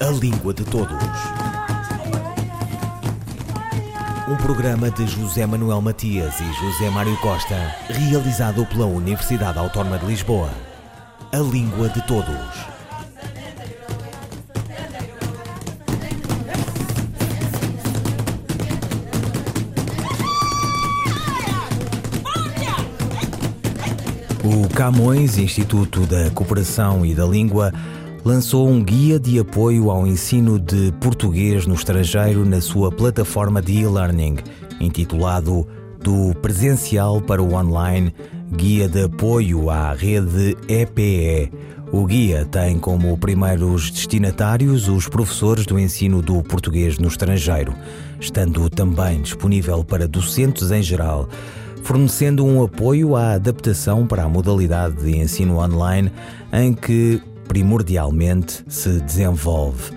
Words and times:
A 0.00 0.10
Língua 0.10 0.54
de 0.54 0.64
Todos. 0.64 0.96
Um 4.28 4.36
programa 4.36 4.92
de 4.92 5.04
José 5.08 5.44
Manuel 5.44 5.80
Matias 5.80 6.38
e 6.38 6.44
José 6.44 6.88
Mário 6.88 7.16
Costa, 7.16 7.56
realizado 7.88 8.64
pela 8.66 8.86
Universidade 8.86 9.58
Autónoma 9.58 9.98
de 9.98 10.06
Lisboa. 10.06 10.50
A 11.32 11.38
Língua 11.38 11.88
de 11.88 12.00
Todos. 12.06 12.28
O 24.44 24.68
Camões, 24.72 25.38
Instituto 25.38 26.06
da 26.06 26.30
Cooperação 26.30 27.04
e 27.04 27.16
da 27.16 27.26
Língua, 27.26 27.72
lançou 28.28 28.68
um 28.68 28.84
guia 28.84 29.18
de 29.18 29.38
apoio 29.38 29.90
ao 29.90 30.06
ensino 30.06 30.58
de 30.58 30.92
português 31.00 31.66
no 31.66 31.72
estrangeiro 31.72 32.44
na 32.44 32.60
sua 32.60 32.92
plataforma 32.92 33.62
de 33.62 33.78
e-learning, 33.78 34.36
intitulado 34.78 35.66
Do 35.98 36.34
Presencial 36.42 37.22
para 37.22 37.42
o 37.42 37.54
Online 37.54 38.12
Guia 38.54 38.86
de 38.86 39.04
Apoio 39.04 39.70
à 39.70 39.94
Rede 39.94 40.54
EPE. 40.68 41.50
O 41.90 42.04
guia 42.04 42.44
tem 42.44 42.78
como 42.78 43.16
primeiros 43.16 43.90
destinatários 43.90 44.88
os 44.88 45.08
professores 45.08 45.64
do 45.64 45.78
ensino 45.78 46.20
do 46.20 46.42
português 46.42 46.98
no 46.98 47.08
estrangeiro, 47.08 47.72
estando 48.20 48.68
também 48.68 49.22
disponível 49.22 49.82
para 49.82 50.06
docentes 50.06 50.70
em 50.70 50.82
geral 50.82 51.30
fornecendo 51.82 52.44
um 52.44 52.62
apoio 52.62 53.16
à 53.16 53.32
adaptação 53.32 54.06
para 54.06 54.24
a 54.24 54.28
modalidade 54.28 54.96
de 54.96 55.16
ensino 55.16 55.58
online 55.58 56.12
em 56.52 56.74
que 56.74 57.22
primordialmente 57.48 58.62
se 58.68 59.00
desenvolve. 59.00 59.92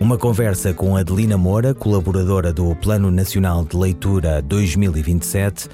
Uma 0.00 0.16
conversa 0.16 0.72
com 0.72 0.96
Adelina 0.96 1.36
Moura, 1.36 1.74
colaboradora 1.74 2.52
do 2.52 2.74
Plano 2.76 3.10
Nacional 3.10 3.64
de 3.64 3.76
Leitura 3.76 4.40
2027 4.40 5.68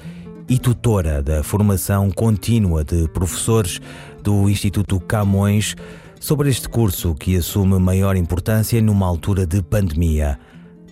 e 0.49 0.57
tutora 0.57 1.21
da 1.21 1.43
formação 1.43 2.09
contínua 2.11 2.83
de 2.83 3.07
professores 3.09 3.79
do 4.21 4.49
Instituto 4.49 4.99
Camões, 4.99 5.75
sobre 6.19 6.49
este 6.49 6.67
curso 6.67 7.15
que 7.15 7.37
assume 7.37 7.79
maior 7.79 8.17
importância 8.17 8.81
numa 8.81 9.07
altura 9.07 9.45
de 9.45 9.61
pandemia. 9.61 10.37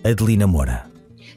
Adelina 0.02 0.46
Moura. 0.46 0.87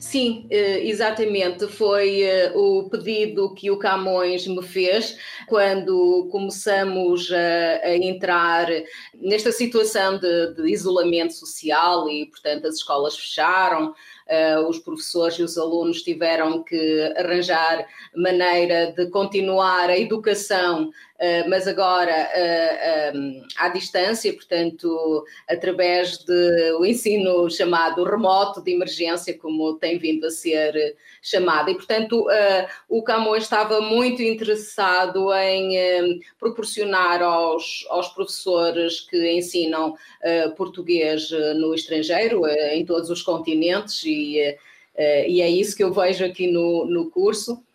Sim, 0.01 0.47
eh, 0.49 0.87
exatamente. 0.87 1.67
Foi 1.67 2.23
eh, 2.23 2.51
o 2.55 2.89
pedido 2.89 3.53
que 3.53 3.69
o 3.69 3.77
Camões 3.77 4.47
me 4.47 4.63
fez 4.63 5.15
quando 5.47 6.27
começamos 6.31 7.31
a, 7.31 7.95
entrar 7.95 8.67
nesta 9.13 9.51
situação 9.51 10.17
de, 10.17 10.55
de, 10.55 10.71
isolamento 10.71 11.33
social 11.33 12.09
e, 12.09 12.25
portanto, 12.25 12.65
as 12.65 12.75
escolas 12.77 13.15
fecharam. 13.15 13.93
Uh, 14.31 14.65
os 14.69 14.79
professores 14.79 15.39
e 15.39 15.43
os 15.43 15.57
alunos 15.57 16.03
tiveram 16.03 16.63
que 16.63 17.13
arranjar 17.17 17.85
maneira 18.15 18.93
de 18.93 19.07
continuar 19.09 19.89
a 19.89 19.97
educação 19.97 20.89
mas 21.47 21.67
agora 21.67 22.29
uh, 22.33 23.17
um, 23.17 23.43
à 23.57 23.69
distância, 23.69 24.33
portanto, 24.33 25.23
através 25.47 26.17
do 26.17 26.83
ensino 26.83 27.47
chamado 27.49 28.03
remoto 28.03 28.59
de 28.61 28.71
emergência, 28.71 29.37
como 29.37 29.75
tem 29.75 29.99
vindo 29.99 30.25
a 30.25 30.31
ser 30.31 30.95
chamado. 31.21 31.69
E, 31.69 31.75
portanto, 31.75 32.21
uh, 32.21 32.67
o 32.89 33.03
Camões 33.03 33.43
estava 33.43 33.81
muito 33.81 34.23
interessado 34.23 35.31
em 35.33 36.19
proporcionar 36.39 37.21
aos, 37.21 37.85
aos 37.89 38.07
professores 38.09 39.01
que 39.01 39.31
ensinam 39.31 39.95
português 40.57 41.29
no 41.57 41.73
estrangeiro, 41.73 42.47
em 42.47 42.85
todos 42.85 43.09
os 43.09 43.21
continentes, 43.21 44.03
e, 44.03 44.37
e 44.97 45.41
é 45.41 45.49
isso 45.49 45.75
que 45.75 45.83
eu 45.83 45.91
vejo 45.91 46.25
aqui 46.25 46.47
no, 46.47 46.85
no 46.85 47.09
curso 47.09 47.63
eh, 47.63 47.70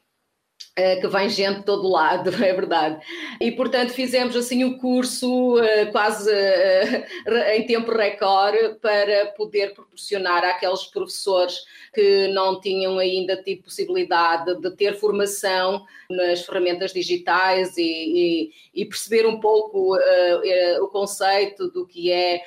que 1.01 1.09
vem 1.09 1.29
gente 1.31 1.61
de 1.61 1.65
todo 1.65 1.89
lado, 1.89 2.29
é 2.45 2.53
verdade. 2.53 3.03
E, 3.41 3.51
portanto, 3.51 3.93
fizemos 3.93 4.37
assim 4.37 4.63
o 4.63 4.77
curso 4.79 5.57
uh, 5.57 5.91
quase 5.91 6.31
uh, 6.31 7.37
em 7.55 7.67
tempo 7.67 7.91
recorde 7.91 8.79
para 8.81 9.27
poder 9.37 9.73
proporcionar 9.73 10.45
àqueles 10.45 10.85
professores 10.85 11.65
que 11.95 12.29
não 12.29 12.61
tinham 12.61 12.99
ainda 12.99 13.43
tido 13.43 13.63
possibilidade 13.63 14.61
de 14.61 14.71
ter 14.77 14.99
formação 14.99 15.83
nas 16.11 16.45
ferramentas 16.45 16.93
digitais 16.93 17.77
e, 17.79 17.83
e, 17.83 18.83
e 18.83 18.85
perceber 18.85 19.27
um 19.27 19.41
pouco 19.41 19.97
uh, 19.97 20.85
o 20.85 20.89
conceito 20.89 21.71
do 21.71 21.87
que 21.87 22.13
é 22.13 22.43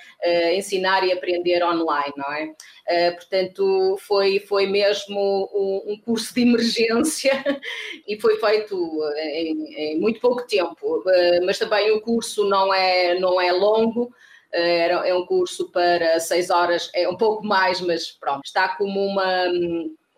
ensinar 0.55 1.03
e 1.03 1.11
aprender 1.11 1.63
online, 1.63 2.13
não 2.15 2.31
é? 2.33 3.11
portanto, 3.11 3.97
foi, 3.99 4.39
foi 4.39 4.65
mesmo 4.65 5.49
um, 5.53 5.93
um 5.93 5.97
curso 5.99 6.33
de 6.33 6.41
emergência 6.41 7.31
e 8.07 8.18
foi 8.19 8.39
feito 8.39 8.99
em, 9.17 9.73
em 9.75 9.99
muito 9.99 10.19
pouco 10.19 10.45
tempo, 10.45 11.03
eh, 11.07 11.41
mas 11.41 11.57
também 11.57 11.91
o 11.91 12.01
curso 12.01 12.47
não 12.47 12.73
é, 12.73 13.19
não 13.19 13.39
é 13.39 13.51
longo, 13.51 14.11
eh, 14.53 15.09
é 15.09 15.15
um 15.15 15.25
curso 15.25 15.71
para 15.71 16.19
seis 16.19 16.49
horas, 16.49 16.89
é 16.93 17.07
um 17.07 17.15
pouco 17.15 17.45
mais, 17.45 17.81
mas 17.81 18.11
pronto, 18.11 18.41
está 18.45 18.69
como 18.69 18.99
uma, 19.05 19.45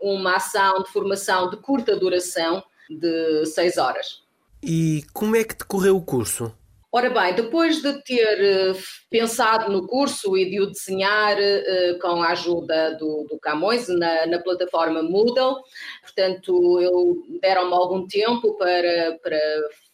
uma 0.01 0.35
ação 0.35 0.84
de 0.84 0.90
formação 0.90 1.50
de 1.50 1.57
curta 1.57 1.95
duração 1.95 2.63
de 2.90 3.45
seis 3.45 3.78
horas. 3.78 4.22
E 4.63 5.03
como 5.13 5.35
é 5.35 5.44
que 5.44 5.56
decorreu 5.56 5.97
o 5.97 6.01
curso? 6.01 6.53
Ora 6.94 7.09
bem, 7.09 7.34
depois 7.34 7.81
de 7.81 8.03
ter 8.03 8.74
uh, 8.74 8.78
pensado 9.09 9.72
no 9.72 9.88
curso 9.88 10.35
e 10.35 10.50
de 10.50 10.59
o 10.59 10.69
desenhar 10.69 11.38
uh, 11.38 12.00
com 12.02 12.22
a 12.22 12.31
ajuda 12.31 12.96
do, 12.96 13.25
do 13.29 13.40
Camões 13.40 13.88
na, 13.88 14.25
na, 14.25 14.40
plataforma 14.40 15.02
Moodle, 15.02 15.56
portanto, 16.02 16.81
eu 16.81 17.24
deram-me 17.41 17.74
algum 17.74 18.06
tempo 18.06 18.57
para, 18.57 19.18
para 19.24 19.40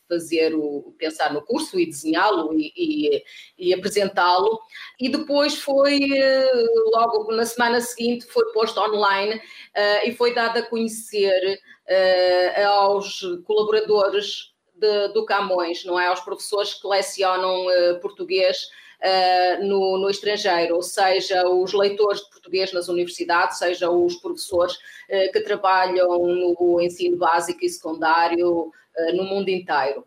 fazer 0.10 0.56
o 0.56 0.96
pensar 0.98 1.32
no 1.32 1.44
curso 1.44 1.80
e 1.80 1.86
desenhá-lo 1.86 2.52
e, 2.58 2.74
e, 2.76 3.24
e 3.60 3.74
apresentá-lo. 3.76 4.60
E 5.00 5.08
depois 5.08 5.54
foi 5.54 6.00
uh, 6.00 6.90
logo 6.96 7.32
na 7.32 7.46
semana 7.46 7.80
seguinte 7.80 8.26
foi 8.26 8.52
posto 8.54 8.80
online 8.80 9.40
e 10.04 10.12
foi 10.14 10.34
dado 10.34 10.58
a 10.58 10.64
conhecer 10.64 11.60
aos 12.66 13.22
colaboradores 13.46 14.57
de, 14.80 15.08
do 15.10 15.26
Camões, 15.26 15.84
não 15.86 16.00
é? 16.00 16.08
Aos 16.08 16.22
professores 16.22 16.74
que 16.74 16.88
lecionam 16.88 17.66
uh, 17.66 18.00
português 18.00 18.70
uh, 19.02 19.64
no, 19.64 19.98
no, 19.98 20.10
estrangeiro, 20.10 20.76
ou 20.76 20.82
seja, 20.82 21.48
os 21.48 21.74
leitores 21.74 22.22
de 22.22 22.30
português 22.30 22.72
nas 22.72 22.88
universidades, 22.88 23.58
seja 23.58 23.90
os 23.90 24.16
professores 24.16 24.76
uh, 24.76 25.32
que 25.32 25.42
trabalham 25.42 26.18
no 26.20 26.82
ensino 26.82 27.18
básico 27.18 27.64
e 27.64 27.70
secundário 27.70 28.72
no 29.14 29.26
mundo 29.26 29.50
inteiro. 29.50 30.04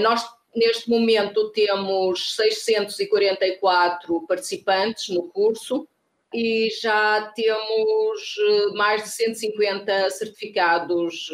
nós 0.00 0.24
Neste 0.54 0.88
momento 0.88 1.50
temos 1.50 2.34
644 2.34 4.26
participantes 4.26 5.08
no 5.08 5.24
curso 5.24 5.86
e 6.32 6.68
já 6.80 7.32
temos 7.34 8.36
mais 8.74 9.02
de 9.04 9.08
150 9.10 10.10
certificados 10.10 11.30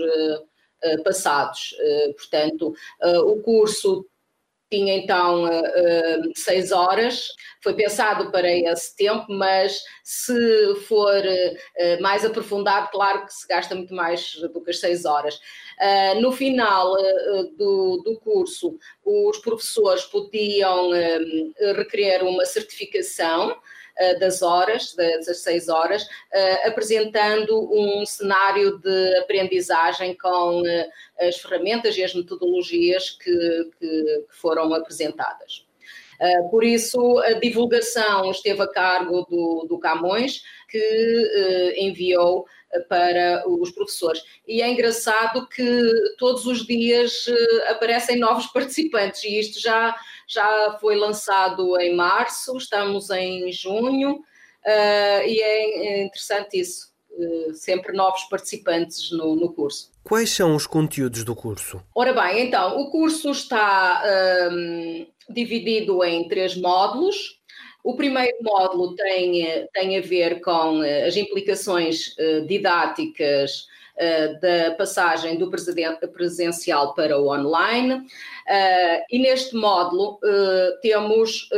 passados. 1.05 1.75
Eh, 1.79 2.13
portanto, 2.17 2.75
eh, 3.03 3.19
o 3.19 3.41
curso 3.43 4.07
tinha 4.71 4.97
então 4.97 5.45
seis 6.35 6.73
horas, 6.73 7.29
foi 7.63 7.75
pensado 7.75 8.33
para 8.33 8.51
esse 8.51 8.97
tempo, 8.97 9.27
mas 9.29 9.81
se 10.03 10.75
for 10.89 11.23
mais 12.01 12.25
aprofundado, 12.25 12.91
claro 12.91 13.25
que 13.25 13.33
se 13.33 13.47
gasta 13.47 13.73
muito 13.77 13.95
mais 13.95 14.33
do 14.53 14.61
que 14.61 14.71
as 14.71 14.81
seis 14.81 15.05
horas. 15.05 15.39
no 16.21 16.33
final 16.33 16.93
do, 17.57 18.03
do 18.05 18.19
curso, 18.19 18.77
os 19.05 19.39
professores 19.39 20.07
podiam 20.07 20.91
requerer 21.77 22.25
uma 22.25 22.45
certificação 22.45 23.51
eh, 23.51 23.61
das 24.19 24.43
horas, 24.43 24.95
das 24.95 25.39
seis 25.39 25.69
horas, 25.69 26.07
eh, 26.33 26.69
apresentando 26.69 27.71
um 27.73 28.05
cenário 28.05 28.79
de 28.79 29.19
aprendizagem 29.19 30.17
com 30.17 30.67
eh, 30.67 30.91
as 31.21 31.37
ferramentas 31.37 31.97
e 31.97 32.03
as 32.03 32.15
metodologias 32.15 33.11
que, 33.11 33.71
que 33.79 34.25
foram 34.31 34.73
apresentadas. 34.75 35.65
Por 36.51 36.63
isso, 36.63 37.19
a 37.19 37.33
divulgação 37.33 38.31
esteve 38.31 38.63
a 38.63 38.69
cargo 38.69 39.27
do, 39.29 39.67
do 39.69 39.79
Camões, 39.79 40.45
que 40.71 41.75
enviou 41.77 42.47
para 42.89 43.45
os 43.49 43.71
professores. 43.71 44.23
E 44.47 44.63
é 44.63 44.69
engraçado 44.69 45.49
que 45.49 45.93
todos 46.19 46.47
os 46.47 46.67
dias 46.67 47.27
aparecem 47.69 48.19
novos 48.19 48.47
participantes, 48.53 49.25
e 49.25 49.39
isto 49.39 49.61
já 49.61 49.95
já 50.27 50.77
foi 50.81 50.97
lançado 50.97 51.79
em 51.81 51.95
março, 51.95 52.57
estamos 52.57 53.11
em 53.11 53.51
junho, 53.53 54.15
uh, 54.15 55.27
e 55.27 55.41
é 55.41 56.03
interessante 56.03 56.59
isso, 56.59 56.93
uh, 57.11 57.55
sempre 57.55 57.93
novos 57.93 58.25
participantes 58.25 59.11
no, 59.11 59.37
no, 59.37 59.53
curso. 59.53 59.91
Quais 60.03 60.31
são 60.31 60.55
os 60.55 60.67
conteúdos 60.67 61.25
do 61.25 61.35
curso? 61.35 61.83
Ora 61.95 62.13
bem, 62.13 62.47
então, 62.47 62.81
o 62.81 62.91
curso 62.91 63.31
está 63.31 64.03
um, 64.53 65.07
dividido 65.31 66.03
em 66.05 66.29
três 66.29 66.57
módulos. 66.57 67.41
O 67.85 67.95
primeiro 67.95 68.39
módulo 68.41 68.97
tem, 68.97 69.69
tem 69.73 69.99
a 69.99 70.01
ver 70.01 70.41
com 70.41 70.81
as 70.81 71.17
implicações 71.17 72.17
didáticas 72.49 73.69
da 74.41 74.75
passagem 74.77 75.39
do 75.39 75.51
presencial 76.13 76.95
para 76.95 77.19
o 77.19 77.29
online. 77.29 78.07
e 79.11 79.19
neste 79.19 79.55
módulo 79.55 80.19
temos 80.83 81.49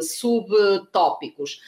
subtópicos. 0.00 1.60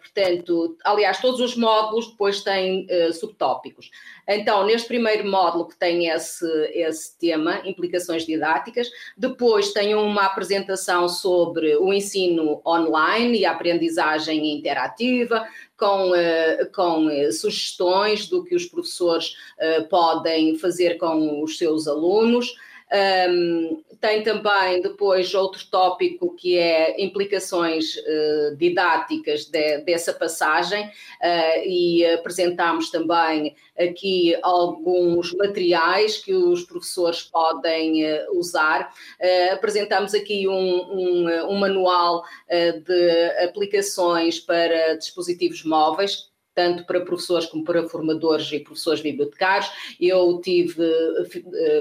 portanto, 0.00 0.76
aliás, 0.84 1.20
todos 1.20 1.40
os 1.40 1.56
módulos 1.56 2.10
depois 2.10 2.42
têm 2.42 2.86
subtópicos. 3.12 3.90
Então, 4.28 4.64
neste 4.64 4.86
primeiro 4.86 5.28
módulo 5.28 5.66
que 5.66 5.76
tem 5.76 6.08
esse, 6.08 6.46
esse 6.72 7.18
tema, 7.18 7.60
implicações 7.64 8.24
didáticas, 8.24 8.88
depois 9.16 9.72
tem 9.72 9.94
uma 9.96 10.26
apresentação 10.26 11.08
sobre 11.08 11.76
o 11.76 11.92
ensino 11.92 12.62
online 12.64 13.40
e 13.40 13.46
a 13.46 13.50
aprendizagem 13.50 14.56
interativa, 14.56 15.44
com, 15.82 16.12
com 16.72 17.08
sugestões 17.32 18.28
do 18.28 18.44
que 18.44 18.54
os 18.54 18.66
professores 18.66 19.34
podem 19.90 20.56
fazer 20.56 20.96
com 20.96 21.42
os 21.42 21.58
seus 21.58 21.88
alunos. 21.88 22.54
Um, 22.92 23.82
tem 24.02 24.22
também 24.22 24.82
depois 24.82 25.32
outro 25.32 25.64
tópico 25.70 26.34
que 26.34 26.58
é 26.58 27.02
implicações 27.02 27.94
uh, 27.96 28.56
didáticas 28.56 29.46
de, 29.46 29.78
dessa 29.78 30.12
passagem 30.12 30.84
uh, 30.86 31.64
e 31.64 32.04
apresentamos 32.06 32.90
também 32.90 33.56
aqui 33.78 34.36
alguns 34.42 35.32
materiais 35.34 36.18
que 36.18 36.34
os 36.34 36.64
professores 36.64 37.22
podem 37.22 38.04
uh, 38.04 38.38
usar. 38.38 38.92
apresentamos 39.52 40.12
aqui 40.14 40.46
um, 40.46 40.52
um, 40.52 41.48
um 41.48 41.58
manual 41.58 42.24
de 42.84 43.44
aplicações 43.44 44.38
para 44.40 44.96
dispositivos 44.96 45.64
móveis 45.64 46.31
tanto 46.54 46.84
para 46.84 47.00
professores 47.00 47.46
como 47.46 47.64
para 47.64 47.88
formadores 47.88 48.50
e 48.52 48.60
professores 48.60 49.00
bibliotecários. 49.00 49.70
Eu 50.00 50.40
tive, 50.42 50.84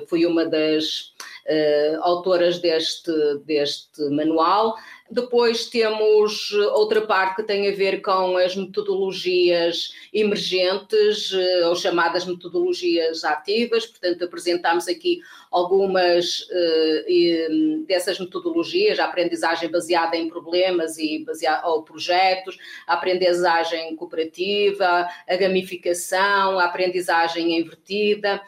fui 0.07 0.25
uma 0.25 0.45
das 0.45 1.13
uh, 1.47 2.01
autoras 2.01 2.59
deste, 2.59 3.11
deste 3.45 4.01
manual. 4.09 4.75
Depois 5.11 5.65
temos 5.65 6.53
outra 6.73 7.01
parte 7.01 7.35
que 7.35 7.43
tem 7.43 7.67
a 7.67 7.75
ver 7.75 8.01
com 8.01 8.37
as 8.37 8.55
metodologias 8.55 9.91
emergentes, 10.13 11.33
eh, 11.33 11.67
ou 11.67 11.75
chamadas 11.75 12.25
metodologias 12.25 13.25
ativas, 13.25 13.85
portanto, 13.85 14.23
apresentamos 14.23 14.87
aqui 14.87 15.19
algumas 15.51 16.47
uh, 16.49 17.85
dessas 17.85 18.17
metodologias, 18.17 18.99
a 18.99 19.05
aprendizagem 19.05 19.69
baseada 19.69 20.15
em 20.15 20.29
problemas 20.29 20.97
e 20.97 21.25
baseada, 21.25 21.67
ou 21.67 21.83
projetos, 21.83 22.57
a 22.87 22.93
aprendizagem 22.93 23.93
cooperativa, 23.97 25.09
a 25.27 25.35
gamificação, 25.35 26.57
a 26.57 26.63
aprendizagem 26.63 27.59
invertida. 27.59 28.41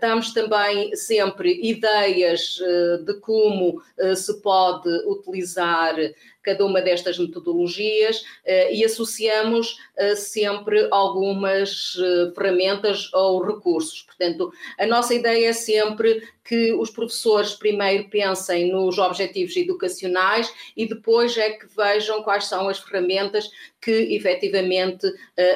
Damos 0.00 0.32
também 0.32 0.94
sempre 0.96 1.60
ideias 1.62 2.58
de 3.04 3.14
como 3.20 3.80
se 4.16 4.40
pode 4.42 4.88
utilizar 5.06 5.83
tomar 5.92 6.14
cada 6.44 6.64
uma 6.64 6.80
destas 6.80 7.18
metodologias 7.18 8.22
e 8.70 8.84
associamos 8.84 9.76
sempre 10.16 10.86
algumas 10.90 11.96
ferramentas 12.36 13.12
ou 13.12 13.42
recursos. 13.42 14.02
Portanto, 14.02 14.52
a 14.78 14.86
nossa 14.86 15.14
ideia 15.14 15.48
é 15.48 15.52
sempre 15.52 16.22
que 16.46 16.74
os 16.74 16.90
professores 16.90 17.54
primeiro 17.54 18.10
pensem 18.10 18.70
nos 18.70 18.98
objetivos 18.98 19.56
educacionais 19.56 20.52
e 20.76 20.86
depois 20.86 21.34
é 21.38 21.50
que 21.50 21.66
vejam 21.74 22.22
quais 22.22 22.44
são 22.44 22.68
as 22.68 22.78
ferramentas 22.78 23.50
que 23.80 24.14
efetivamente 24.14 25.10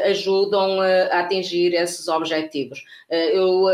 ajudam 0.04 0.80
a 0.80 1.20
atingir 1.20 1.74
esses 1.74 2.08
objetivos. 2.08 2.82
Eu, 3.10 3.64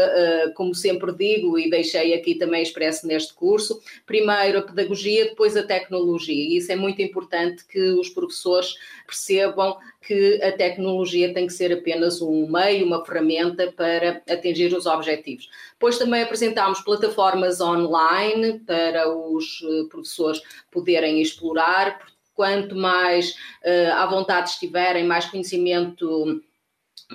como 0.54 0.74
sempre 0.74 1.12
digo, 1.12 1.56
e 1.56 1.70
deixei 1.70 2.14
aqui 2.14 2.34
também 2.34 2.62
expresso 2.62 3.06
neste 3.06 3.32
curso, 3.32 3.80
primeiro 4.04 4.58
a 4.58 4.62
pedagogia, 4.62 5.26
depois 5.26 5.56
a 5.56 5.62
tecnologia. 5.62 6.34
E 6.34 6.56
isso 6.56 6.72
é 6.72 6.76
muito 6.76 7.00
importante 7.04 7.64
que 7.66 7.80
os 7.92 8.08
professores 8.08 8.74
percebam 9.06 9.76
que 10.06 10.42
a 10.42 10.52
tecnologia 10.52 11.32
tem 11.32 11.46
que 11.46 11.52
ser 11.52 11.72
apenas 11.72 12.20
um 12.20 12.46
meio, 12.50 12.86
uma 12.86 13.04
ferramenta 13.04 13.72
para 13.72 14.22
atingir 14.28 14.74
os 14.74 14.86
objetivos. 14.86 15.48
Depois 15.72 15.98
também 15.98 16.22
apresentámos 16.22 16.80
plataformas 16.80 17.60
online 17.60 18.60
para 18.60 19.08
os 19.10 19.62
eh, 19.62 19.88
professores 19.88 20.42
poderem 20.70 21.20
explorar, 21.20 21.98
quanto 22.34 22.74
mais 22.74 23.30
uh, 23.64 23.92
à 23.94 24.06
vontade 24.06 24.50
estiverem, 24.50 25.06
mais 25.06 25.24
conhecimento 25.26 26.42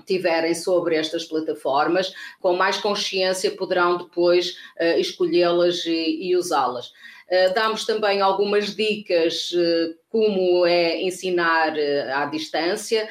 tiverem 0.05 0.53
sobre 0.53 0.95
estas 0.95 1.25
plataformas, 1.25 2.13
com 2.39 2.55
mais 2.55 2.77
consciência 2.77 3.51
poderão 3.51 3.97
depois 3.97 4.51
uh, 4.79 4.99
escolhê-las 4.99 5.85
e, 5.85 6.29
e 6.29 6.35
usá-las. 6.35 6.91
Uh, 7.29 7.53
damos 7.53 7.85
também 7.85 8.21
algumas 8.21 8.75
dicas 8.75 9.51
uh, 9.51 9.95
como 10.09 10.65
é 10.65 10.99
ensinar 11.03 11.73
uh, 11.73 12.11
à 12.15 12.25
distância. 12.25 13.07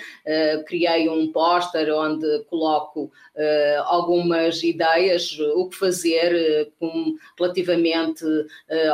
Criei 0.66 1.08
um 1.08 1.30
póster 1.32 1.90
onde 1.94 2.44
coloco 2.50 3.10
algumas 3.86 4.62
ideias, 4.62 5.38
o 5.54 5.68
que 5.68 5.76
fazer 5.76 6.70
relativamente 7.38 8.24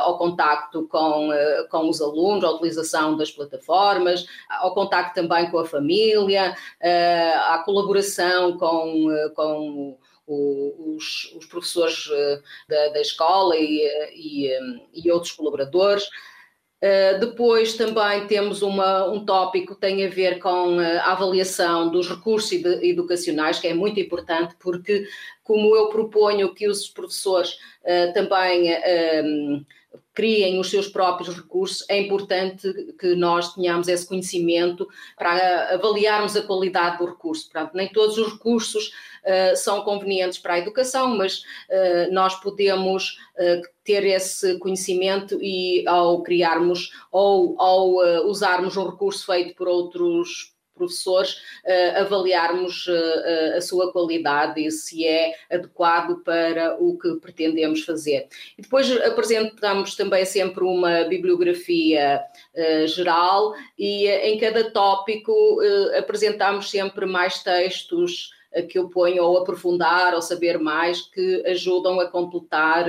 ao 0.00 0.16
contacto 0.16 0.86
com, 0.86 1.30
com 1.70 1.88
os 1.88 2.00
alunos, 2.00 2.44
à 2.44 2.50
utilização 2.50 3.16
das 3.16 3.32
plataformas, 3.32 4.26
ao 4.48 4.74
contacto 4.74 5.14
também 5.14 5.50
com 5.50 5.58
a 5.58 5.66
família, 5.66 6.54
à 6.80 7.62
colaboração 7.64 8.56
com, 8.58 9.08
com 9.34 9.98
os, 10.26 11.32
os, 11.36 11.46
professores 11.46 12.08
da, 12.68 12.88
da 12.88 13.00
escola 13.00 13.56
e, 13.56 13.82
e, 14.14 14.50
e 14.94 15.10
outros 15.10 15.32
colaboradores. 15.32 16.04
Uh, 16.82 17.18
depois 17.18 17.74
também 17.74 18.26
temos 18.26 18.60
uma, 18.60 19.06
um 19.10 19.24
tópico 19.24 19.74
que 19.74 19.80
tem 19.80 20.04
a 20.04 20.08
ver 20.08 20.38
com 20.38 20.78
a 20.78 21.12
avaliação 21.12 21.90
dos 21.90 22.08
recursos 22.08 22.52
educacionais, 22.52 23.58
que 23.58 23.68
é 23.68 23.72
muito 23.72 23.98
importante, 23.98 24.54
porque, 24.60 25.08
como 25.42 25.74
eu 25.74 25.88
proponho 25.88 26.54
que 26.54 26.68
os 26.68 26.88
professores 26.88 27.56
também 28.12 28.70
criem 30.12 30.58
os 30.58 30.70
seus 30.70 30.88
próprios 30.88 31.34
recursos, 31.34 31.84
é 31.88 32.00
importante 32.00 32.72
que 32.98 33.14
nós 33.14 33.54
tenhamos 33.54 33.88
esse 33.88 34.06
conhecimento 34.06 34.88
para 35.16 35.74
avaliarmos 35.74 36.36
a 36.36 36.42
qualidade 36.42 36.98
do 36.98 37.06
recurso. 37.06 37.50
Portanto, 37.50 37.74
nem 37.74 37.88
todos 37.88 38.16
os 38.16 38.32
recursos 38.32 38.88
uh, 38.88 39.56
são 39.56 39.82
convenientes 39.82 40.38
para 40.38 40.54
a 40.54 40.58
educação, 40.58 41.16
mas 41.16 41.38
uh, 41.38 42.12
nós 42.12 42.34
podemos 42.36 43.18
uh, 43.36 43.62
ter 43.82 44.04
esse 44.04 44.58
conhecimento 44.58 45.38
e 45.42 45.86
ao 45.86 46.22
criarmos 46.22 46.90
ou 47.10 47.60
ao 47.60 48.26
usarmos 48.26 48.76
um 48.76 48.88
recurso 48.88 49.26
feito 49.26 49.54
por 49.54 49.68
outros 49.68 50.53
professores, 50.74 51.34
uh, 51.64 52.00
avaliarmos 52.00 52.86
uh, 52.86 53.56
a 53.56 53.60
sua 53.60 53.92
qualidade 53.92 54.60
e 54.60 54.70
se 54.70 55.06
é 55.06 55.34
adequado 55.50 56.22
para 56.24 56.76
o 56.80 56.98
que 56.98 57.14
pretendemos 57.16 57.84
fazer. 57.84 58.28
E 58.58 58.62
depois 58.62 58.90
apresentamos 59.02 59.94
também 59.94 60.24
sempre 60.24 60.64
uma 60.64 61.04
bibliografia 61.04 62.20
uh, 62.54 62.86
geral 62.86 63.54
e 63.78 64.08
em 64.08 64.38
cada 64.38 64.70
tópico 64.70 65.32
apresentamos 65.96 66.70
sempre 66.70 67.06
mais 67.06 67.42
textos 67.42 68.32
que 68.68 68.78
eu 68.78 68.88
ponho 68.88 69.24
ou 69.24 69.38
aprofundar 69.38 70.14
ou 70.14 70.22
saber 70.22 70.58
mais 70.58 71.02
que 71.02 71.42
ajudam 71.46 71.98
a 71.98 72.06
completar 72.08 72.86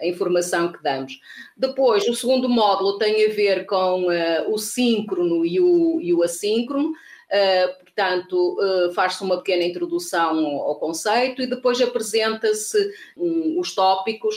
a 0.00 0.06
informação 0.06 0.72
que 0.72 0.82
damos. 0.82 1.20
Depois, 1.56 2.06
o 2.08 2.14
segundo 2.14 2.48
módulo 2.48 2.98
tem 2.98 3.24
a 3.26 3.32
ver 3.32 3.64
com 3.66 4.06
uh, 4.06 4.52
o 4.52 4.58
síncrono 4.58 5.44
e 5.44 5.60
o, 5.60 6.00
e 6.00 6.12
o 6.12 6.22
assíncrono. 6.22 6.92
Uh, 7.34 7.84
portanto, 7.84 8.56
uh, 8.60 8.92
faz-se 8.92 9.20
uma 9.24 9.38
pequena 9.38 9.64
introdução 9.64 10.38
ao 10.38 10.78
conceito 10.78 11.42
e 11.42 11.48
depois 11.48 11.80
apresenta-se 11.80 12.92
os 13.16 13.74
tópicos 13.74 14.36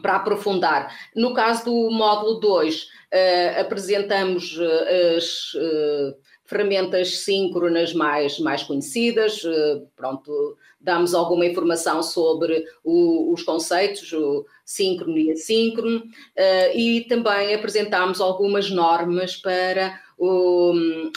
para 0.00 0.14
aprofundar. 0.14 0.94
No 1.16 1.34
caso 1.34 1.64
do 1.64 1.90
módulo 1.90 2.38
2, 2.38 2.82
uh, 2.84 3.60
apresentamos 3.60 4.56
as 5.16 5.52
ferramentas 6.44 7.18
síncronas 7.24 7.92
mais, 7.92 8.38
mais 8.38 8.62
conhecidas, 8.62 9.42
pronto, 9.96 10.56
damos 10.80 11.12
alguma 11.12 11.44
informação 11.44 12.04
sobre 12.04 12.64
o, 12.84 13.32
os 13.32 13.42
conceitos, 13.42 14.12
o 14.12 14.46
síncrono 14.64 15.18
e 15.18 15.32
assíncrono, 15.32 16.04
e 16.72 17.04
também 17.08 17.52
apresentamos 17.52 18.20
algumas 18.20 18.70
normas 18.70 19.34
para 19.34 20.00
o, 20.18 20.72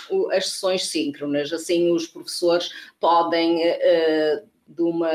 o, 0.10 0.32
as 0.32 0.50
sessões 0.50 0.86
síncronas. 0.88 1.51
Assim, 1.53 1.91
os 1.91 2.08
professores 2.08 2.72
podem. 3.00 3.58
Uh, 3.58 4.50
de 4.72 4.84
uma 4.84 5.10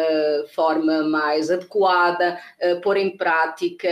forma 0.53 1.05
mais 1.05 1.49
adequada, 1.49 2.41
uh, 2.61 2.81
pôr 2.81 2.97
em 2.97 3.17
prática 3.17 3.89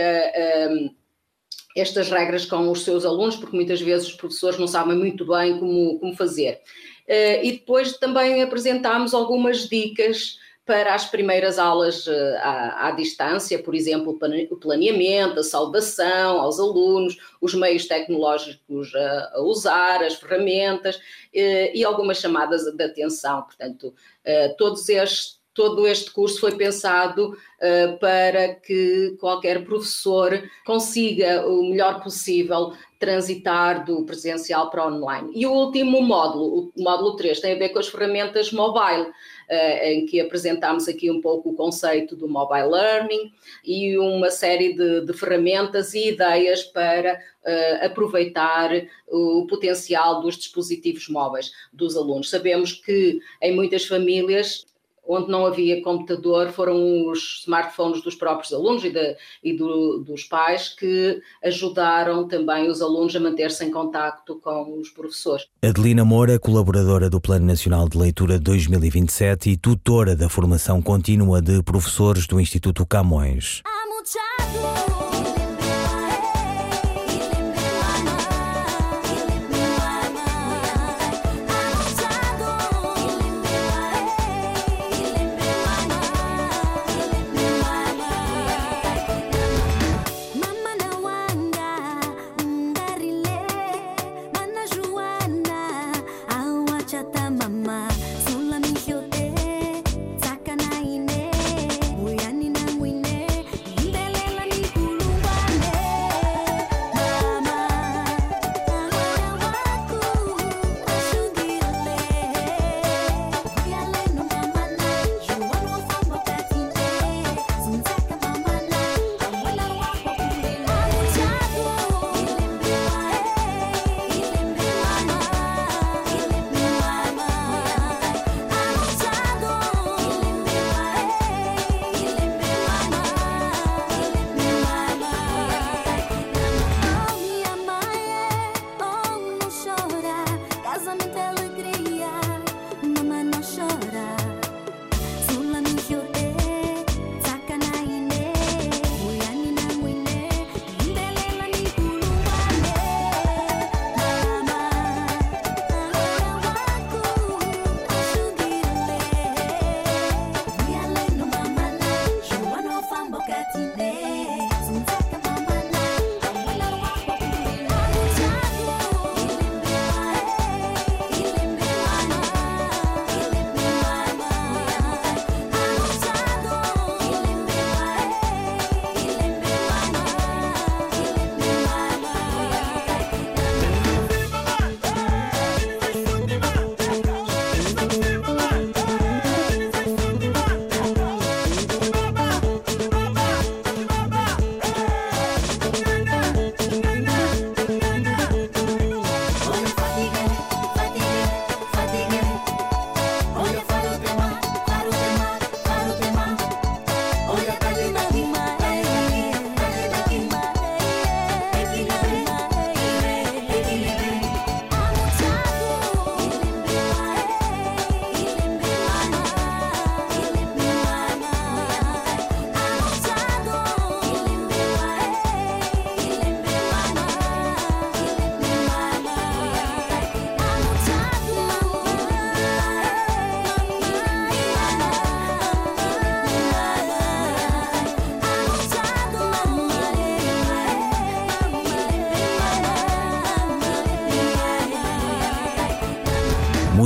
estas 1.75 2.09
regras 2.09 2.45
com 2.45 2.69
os 2.69 2.83
seus 2.83 3.05
alunos, 3.05 3.35
porque 3.35 3.55
muitas 3.55 3.81
vezes 3.81 4.07
os 4.07 4.13
professores 4.13 4.59
não 4.59 4.67
sabem 4.67 4.97
muito 4.97 5.25
bem 5.25 5.57
como, 5.57 5.99
como 5.99 6.15
fazer. 6.15 6.61
Uh, 7.07 7.43
e 7.43 7.51
depois 7.53 7.97
também 7.97 8.41
apresentámos 8.41 9.13
algumas 9.13 9.67
dicas 9.67 10.37
para 10.65 10.93
as 10.93 11.05
primeiras 11.05 11.59
aulas 11.59 12.07
uh, 12.07 12.35
à, 12.37 12.87
à, 12.87 12.91
distância, 12.91 13.61
por 13.61 13.75
exemplo, 13.75 14.17
o 14.49 14.57
planeamento, 14.57 15.39
a 15.39 15.43
saudação 15.43 16.39
aos 16.39 16.59
alunos, 16.59 17.17
os 17.41 17.53
meios 17.53 17.85
tecnológicos 17.85 18.95
a, 18.95 19.31
a 19.35 19.41
usar, 19.41 20.01
as 20.01 20.15
ferramentas 20.15 20.95
uh, 20.95 21.01
e 21.73 21.83
algumas 21.83 22.19
chamadas 22.19 22.63
de 22.63 22.83
atenção. 22.83 23.41
Portanto, 23.43 23.93
todos 24.57 24.87
estes 24.87 25.42
todo 25.53 25.87
este 25.87 26.11
curso 26.11 26.39
foi 26.39 26.55
pensado 26.55 27.29
uh, 27.29 27.99
para 27.99 28.55
que 28.55 29.15
qualquer 29.19 29.63
professor 29.63 30.41
consiga 30.65 31.47
o 31.47 31.69
melhor 31.69 32.01
possível 32.01 32.73
transitar 32.99 33.85
do 33.85 34.03
presencial 34.05 34.69
para 34.69 34.87
online. 34.87 35.31
E 35.35 35.45
o 35.45 35.51
último 35.51 36.01
módulo, 36.01 36.71
o 36.75 36.81
módulo 36.81 37.15
3, 37.17 37.39
tem 37.39 37.53
a 37.53 37.57
ver 37.57 37.69
com 37.69 37.79
as 37.79 37.87
ferramentas 37.87 38.51
mobile, 38.51 39.03
uh, 39.03 39.83
em 39.83 40.05
que 40.05 40.19
apresentámos 40.19 40.87
aqui 40.87 41.11
um 41.11 41.21
pouco 41.21 41.49
o 41.49 41.55
conceito 41.55 42.15
do 42.15 42.27
mobile 42.27 42.69
learning 42.69 43.31
e 43.63 43.97
uma 43.97 44.31
série 44.31 44.73
de, 44.73 45.05
de 45.05 45.13
ferramentas 45.13 45.93
e 45.93 46.09
ideias 46.09 46.63
para 46.63 47.13
uh, 47.13 47.85
aproveitar 47.85 48.71
o 49.07 49.45
potencial 49.47 50.21
dos 50.21 50.35
dispositivos 50.35 51.07
móveis 51.09 51.51
dos 51.71 51.95
alunos. 51.95 52.29
Sabemos 52.29 52.71
que 52.71 53.19
em 53.41 53.53
muitas 53.53 53.85
famílias 53.85 54.65
onde 55.07 55.29
não 55.29 55.45
havia 55.45 55.81
computador 55.81 56.51
foram 56.51 57.09
os 57.09 57.41
smartphones 57.41 58.01
dos 58.01 58.15
próprios 58.15 58.53
alunos 58.53 58.83
e, 58.83 58.89
de, 58.89 59.17
e 59.43 59.55
do, 59.55 59.99
dos 59.99 60.23
pais 60.23 60.69
que 60.69 61.21
ajudaram 61.43 62.27
também 62.27 62.69
os 62.69 62.81
alunos 62.81 63.15
a 63.15 63.19
manter-se 63.19 63.63
em 63.65 63.71
contacto 63.71 64.39
com 64.39 64.79
os 64.79 64.89
professores. 64.89 65.47
Adelina 65.61 66.05
Moura, 66.05 66.39
colaboradora 66.39 67.09
do 67.09 67.19
Plano 67.19 67.45
Nacional 67.45 67.87
de 67.89 67.97
Leitura 67.97 68.39
2027 68.39 69.51
e 69.51 69.57
tutora 69.57 70.15
da 70.15 70.29
formação 70.29 70.81
contínua 70.81 71.41
de 71.41 71.61
professores 71.63 72.25
do 72.27 72.39
Instituto 72.39 72.85
Camões. 72.85 73.61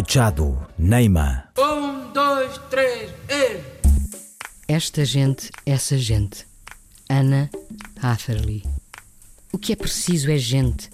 Machado, 0.08 0.58
Neima. 0.80 1.44
Um, 1.60 2.14
dois, 2.14 2.58
três, 2.70 3.12
e... 3.30 3.60
Esta 4.66 5.04
gente, 5.04 5.52
essa 5.66 5.98
gente. 5.98 6.48
Ana 7.10 7.50
Hatherley. 8.02 8.64
O 9.52 9.58
que 9.58 9.74
é 9.74 9.76
preciso 9.76 10.32
é 10.32 10.38
gente. 10.38 10.90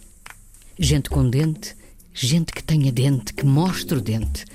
Gente 0.79 1.12
com 1.12 1.29
dente, 1.29 1.75
gente 2.12 2.51
que 2.51 2.63
tenha 2.63 2.91
dente, 2.91 3.36
que 3.36 3.46
mostre 3.46 4.00
o 4.00 4.01
dente. 4.01 4.46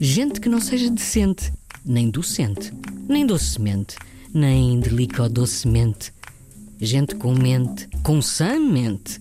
Gente 0.00 0.40
que 0.40 0.48
não 0.48 0.60
seja 0.60 0.90
decente, 0.90 1.52
nem 1.84 2.10
docente, 2.10 2.72
nem 3.08 3.24
docemente, 3.24 3.94
nem 4.34 4.80
delicadocemente. 4.80 6.12
Gente 6.80 7.14
com 7.14 7.32
mente, 7.32 7.88
com 8.02 8.20
sã 8.20 8.58
mente, 8.58 9.20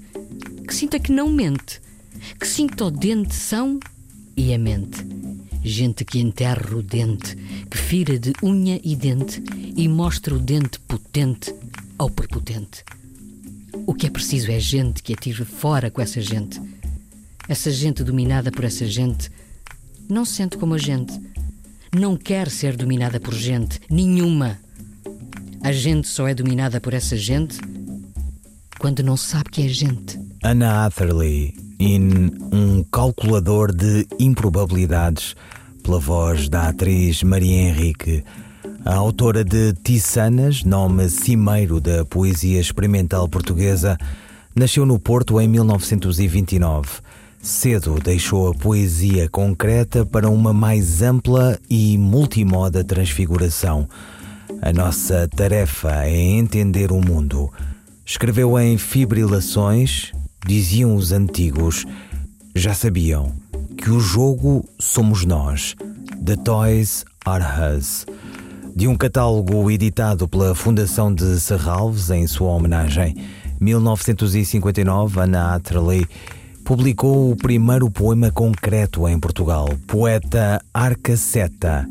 que 0.68 0.74
sinta 0.74 1.00
que 1.00 1.12
não 1.12 1.30
mente, 1.30 1.80
que 2.40 2.48
sinta 2.48 2.86
o 2.86 2.92
dente 2.92 3.36
são 3.36 3.80
e 4.38 4.54
a 4.54 4.58
mente. 4.58 5.04
Gente 5.64 6.06
que 6.06 6.20
enterra 6.20 6.76
o 6.76 6.82
dente, 6.82 7.36
que 7.70 7.78
fira 7.78 8.18
de 8.18 8.32
unha 8.42 8.80
e 8.84 8.96
dente 8.96 9.44
e 9.76 9.88
mostra 9.90 10.36
o 10.36 10.40
dente 10.40 10.80
potente 10.82 11.54
ao 11.98 12.10
prepotente. 12.10 12.86
O 13.86 13.94
que 13.94 14.08
é 14.08 14.10
preciso 14.10 14.52
é 14.52 14.60
gente 14.60 15.04
que 15.04 15.14
atire 15.14 15.44
fora 15.44 15.92
com 15.92 16.02
essa 16.02 16.22
gente. 16.22 16.62
Essa 17.50 17.72
gente 17.72 18.04
dominada 18.04 18.52
por 18.52 18.64
essa 18.64 18.86
gente 18.86 19.30
não 20.08 20.24
se 20.24 20.36
sente 20.36 20.58
como 20.58 20.76
a 20.76 20.78
gente. 20.78 21.20
Não 21.94 22.16
quer 22.16 22.50
ser 22.50 22.78
dominada 22.78 23.20
por 23.20 23.34
gente 23.34 23.82
nenhuma. 23.90 24.60
A 25.64 25.72
gente 25.72 26.08
só 26.08 26.28
é 26.28 26.36
dominada 26.36 26.80
por 26.80 26.94
essa 26.94 27.18
gente 27.18 27.58
quando 28.80 29.02
não 29.02 29.18
sabe 29.18 29.50
que 29.50 29.64
é 29.64 29.68
gente. 29.68 30.20
Anna 30.44 30.86
Atherley, 30.86 31.56
em 31.80 32.32
Um 32.52 32.67
Calculador 32.98 33.72
de 33.72 34.08
Improbabilidades, 34.18 35.36
pela 35.84 36.00
voz 36.00 36.50
da 36.50 36.70
atriz 36.70 37.22
Maria 37.22 37.70
Henrique. 37.70 38.24
A 38.84 38.96
autora 38.96 39.44
de 39.44 39.72
Tissanas, 39.84 40.64
nome 40.64 41.08
cimeiro 41.08 41.80
da 41.80 42.04
poesia 42.04 42.60
experimental 42.60 43.30
portuguesa, 43.30 44.00
nasceu 44.56 44.84
no 44.84 44.98
Porto 44.98 45.40
em 45.40 45.48
1929. 45.48 46.90
Cedo 47.40 48.00
deixou 48.04 48.50
a 48.50 48.56
poesia 48.56 49.30
concreta 49.30 50.04
para 50.04 50.28
uma 50.28 50.52
mais 50.52 51.04
ampla 51.04 51.56
e 51.70 52.00
multimoda 52.00 52.84
transfiguração. 52.84 53.88
A 54.60 54.74
nossa 54.74 55.28
tarefa 55.28 56.04
é 56.06 56.18
entender 56.18 56.92
o 56.92 57.00
mundo. 57.00 57.54
Escreveu 58.04 58.58
em 58.60 58.76
Fibrilações, 58.76 60.12
diziam 60.48 60.96
os 60.96 61.12
antigos, 61.12 61.86
já 62.58 62.74
sabiam 62.74 63.34
que 63.78 63.92
o 63.92 64.00
jogo 64.00 64.68
somos 64.80 65.24
nós. 65.24 65.76
The 66.24 66.36
Toys 66.36 67.06
Are 67.24 67.44
Us. 67.78 68.06
De 68.76 68.88
um 68.88 68.96
catálogo 68.96 69.70
editado 69.70 70.28
pela 70.28 70.56
Fundação 70.56 71.14
de 71.14 71.40
Serralves 71.40 72.10
em 72.10 72.26
sua 72.26 72.50
homenagem, 72.50 73.16
1959, 73.60 75.20
Anna 75.20 75.56
Atterley 75.56 76.06
publicou 76.66 77.32
o 77.32 77.36
primeiro 77.36 77.90
poema 77.90 78.32
concreto 78.32 79.08
em 79.08 79.20
Portugal, 79.20 79.70
Poeta 79.86 80.62
Arcaceta. 80.74 81.88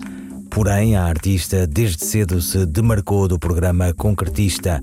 Porém, 0.50 0.96
a 0.96 1.04
artista 1.04 1.66
desde 1.66 2.04
cedo 2.04 2.40
se 2.40 2.66
demarcou 2.66 3.28
do 3.28 3.38
programa 3.38 3.94
concretista, 3.94 4.82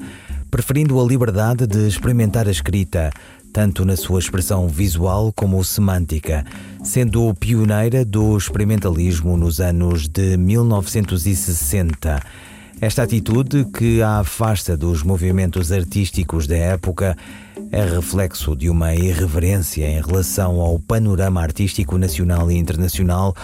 preferindo 0.49 0.99
a 0.99 1.03
liberdade 1.03 1.67
de 1.67 1.87
experimentar 1.87 2.47
a 2.47 2.51
escrita, 2.51 3.11
tanto 3.53 3.85
na 3.85 3.95
sua 3.95 4.19
expressão 4.19 4.67
visual 4.67 5.31
como 5.31 5.63
semântica, 5.63 6.43
sendo 6.83 7.31
pioneira 7.35 8.03
do 8.03 8.35
experimentalismo 8.35 9.37
nos 9.37 9.61
anos 9.61 10.07
de 10.07 10.35
1960. 10.35 12.19
Esta 12.81 13.03
atitude, 13.03 13.65
que 13.65 14.01
a 14.01 14.19
afasta 14.19 14.75
dos 14.75 15.03
movimentos 15.03 15.71
artísticos 15.71 16.47
da 16.47 16.57
época, 16.57 17.15
é 17.71 17.85
reflexo 17.85 18.55
de 18.55 18.69
uma 18.71 18.95
irreverência 18.95 19.85
em 19.87 20.01
relação 20.01 20.59
ao 20.59 20.79
panorama 20.79 21.39
artístico 21.39 21.99
nacional 21.99 22.51
e 22.51 22.57
internacional, 22.57 23.35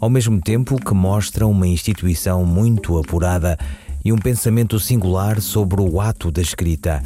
ao 0.00 0.08
mesmo 0.08 0.40
tempo 0.40 0.76
que 0.76 0.94
mostra 0.94 1.46
uma 1.46 1.66
instituição 1.66 2.44
muito 2.46 2.98
apurada 2.98 3.58
e 4.02 4.12
um 4.12 4.18
pensamento 4.18 4.80
singular 4.80 5.42
sobre 5.42 5.82
o 5.82 6.00
ato 6.00 6.30
da 6.30 6.40
escrita. 6.40 7.02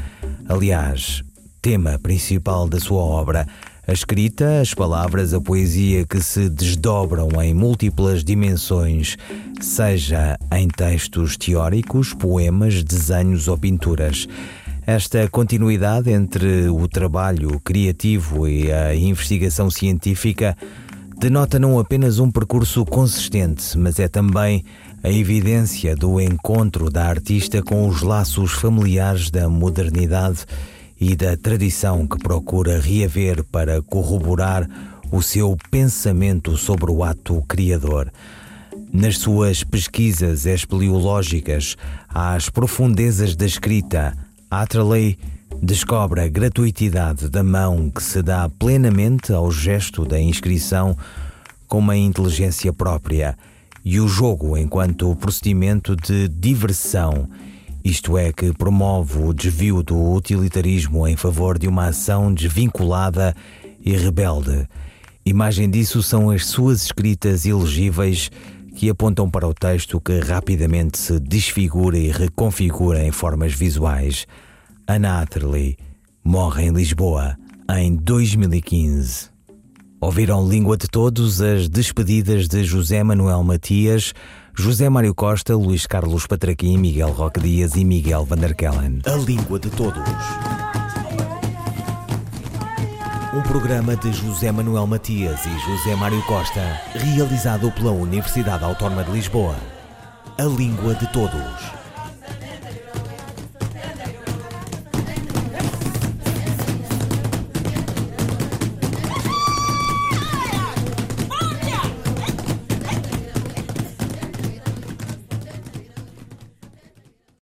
Aliás, 0.49 1.25
tema 1.63 1.97
principal 1.97 2.69
da 2.69 2.81
sua 2.81 3.01
obra. 3.01 3.47
A 3.87 3.93
escrita, 3.93 4.61
as 4.61 4.75
palavras, 4.75 5.33
a 5.33 5.41
poesia 5.41 6.05
que 6.05 6.21
se 6.21 6.49
desdobram 6.49 7.29
em 7.41 7.55
múltiplas 7.55 8.25
dimensões, 8.25 9.17
seja 9.61 10.37
em 10.53 10.67
textos 10.67 11.37
teóricos, 11.37 12.13
poemas, 12.13 12.83
desenhos 12.83 13.47
ou 13.47 13.57
pinturas. 13.57 14.27
Esta 14.85 15.29
continuidade 15.29 16.11
entre 16.11 16.69
o 16.69 16.89
trabalho 16.89 17.61
criativo 17.61 18.49
e 18.49 18.73
a 18.73 18.93
investigação 18.97 19.71
científica 19.71 20.57
denota 21.17 21.61
não 21.61 21.79
apenas 21.79 22.19
um 22.19 22.29
percurso 22.29 22.85
consistente, 22.85 23.79
mas 23.79 24.01
é 24.01 24.09
também 24.09 24.65
a 25.05 25.11
evidência 25.11 25.95
do 25.95 26.21
encontro 26.21 26.91
da 26.91 27.05
artista 27.05 27.63
com 27.63 27.87
os 27.87 28.03
laços 28.03 28.51
familiares 28.51 29.31
da 29.31 29.49
modernidade 29.49 30.45
e 31.03 31.17
da 31.17 31.37
tradição 31.37 32.07
que 32.07 32.17
procura 32.17 32.79
reaver 32.79 33.43
para 33.43 33.83
corroborar 33.83 34.69
o 35.11 35.21
seu 35.21 35.59
pensamento 35.69 36.57
sobre 36.57 36.93
o 36.93 37.03
ato 37.03 37.43
criador. 37.49 38.09
Nas 38.93 39.19
suas 39.19 39.65
pesquisas 39.65 40.47
espeleológicas 40.47 41.77
às 42.09 42.49
profundezas 42.49 43.35
da 43.35 43.45
escrita, 43.45 44.17
Atterley 44.49 45.19
descobre 45.61 46.21
a 46.21 46.29
gratuitidade 46.29 47.29
da 47.29 47.43
mão 47.43 47.91
que 47.91 48.03
se 48.03 48.23
dá 48.23 48.49
plenamente 48.49 49.33
ao 49.33 49.51
gesto 49.51 50.05
da 50.05 50.21
inscrição 50.21 50.97
com 51.67 51.81
uma 51.81 51.97
inteligência 51.97 52.73
própria 52.73 53.37
e 53.85 53.99
o 53.99 54.07
jogo 54.07 54.57
enquanto 54.57 55.17
procedimento 55.17 55.97
de 55.97 56.29
diversão 56.29 57.29
isto 57.85 58.17
é, 58.17 58.33
que 58.33 58.53
promove 58.53 59.19
o 59.19 59.33
desvio 59.33 59.83
do 59.83 60.13
utilitarismo 60.13 61.07
em 61.07 61.17
favor 61.17 61.59
de 61.59 61.67
uma 61.67 61.87
ação 61.87 62.33
desvinculada 62.33 63.35
e 63.85 63.97
rebelde. 63.97 64.69
Imagem 65.25 65.69
disso 65.69 66.03
são 66.03 66.31
as 66.31 66.47
suas 66.47 66.85
escritas 66.85 67.45
ilegíveis 67.45 68.31
que 68.75 68.89
apontam 68.89 69.29
para 69.29 69.47
o 69.47 69.55
texto 69.55 70.01
que 70.01 70.19
rapidamente 70.19 70.99
se 70.99 71.19
desfigura 71.19 71.99
e 71.99 72.11
reconfigura 72.11 73.05
em 73.05 73.11
formas 73.11 73.53
visuais. 73.53 74.27
Anna 74.89 75.21
Atterley 75.21 75.77
morre 76.25 76.65
em 76.65 76.73
Lisboa 76.73 77.37
em 77.69 77.95
2015. 77.95 79.31
Ouviram 80.01 80.49
Língua 80.49 80.77
de 80.77 80.89
Todos 80.89 81.41
as 81.41 81.69
despedidas 81.69 82.49
de 82.49 82.65
José 82.65 83.05
Manuel 83.05 83.45
Matias 83.45 84.13
José 84.59 84.91
Mário 84.91 85.15
Costa, 85.15 85.55
Luís 85.55 85.87
Carlos 85.87 86.27
Patraquim, 86.27 86.77
Miguel 86.77 87.11
Roque 87.13 87.41
Dias 87.41 87.75
e 87.75 87.85
Miguel 87.85 88.25
Vanderkellen. 88.27 89.01
A 89.07 89.17
língua 89.17 89.59
de 89.59 89.71
todos. 89.71 90.09
Um 93.35 93.41
programa 93.43 93.97
de 93.97 94.13
José 94.13 94.53
Manuel 94.53 94.87
Matias 94.87 95.41
e 95.47 95.49
José 95.49 95.97
Mário 95.97 96.23
Costa, 96.27 96.81
realizado 96.95 97.73
pela 97.73 97.93
Universidade 97.93 98.63
Autónoma 98.63 99.03
de 99.05 99.13
Lisboa. 99.13 99.57
A 100.37 100.45
língua 100.45 100.95
de 100.95 101.07
todos. 101.13 101.82